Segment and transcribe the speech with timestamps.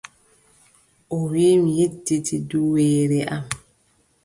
[1.15, 3.45] O wii, mi yejjiti duweere am.